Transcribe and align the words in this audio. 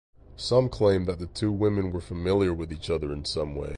Some 0.35 0.67
claim 0.67 1.05
that 1.05 1.19
the 1.19 1.27
two 1.27 1.51
women 1.51 1.91
were 1.91 2.01
familiar 2.01 2.55
with 2.55 2.73
each 2.73 2.89
other 2.89 3.13
in 3.13 3.23
some 3.23 3.53
way. 3.55 3.69